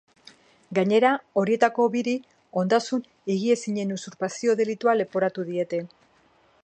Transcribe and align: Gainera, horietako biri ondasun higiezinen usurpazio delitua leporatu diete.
Gainera, 0.77 1.09
horietako 1.41 1.85
biri 1.95 2.15
ondasun 2.61 3.03
higiezinen 3.35 3.93
usurpazio 3.97 4.57
delitua 4.63 4.97
leporatu 5.03 5.47
diete. 5.53 5.83